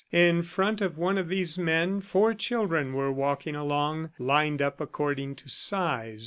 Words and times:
In 0.11 0.41
front 0.41 0.81
of 0.81 0.97
one 0.97 1.19
of 1.19 1.27
these 1.29 1.59
men, 1.59 2.01
four 2.01 2.33
children 2.33 2.93
were 2.95 3.11
walking 3.11 3.55
along, 3.55 4.09
lined 4.17 4.59
up 4.59 4.81
according 4.81 5.35
to 5.35 5.47
size. 5.47 6.19